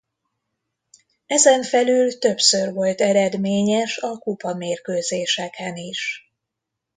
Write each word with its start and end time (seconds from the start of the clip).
Ezen 1.25 1.63
felül 1.63 2.17
többször 2.17 2.73
volt 2.73 3.01
eredményes 3.01 3.97
a 3.97 4.17
kupa-mérkőzéseken 4.17 5.75
is. 5.75 6.31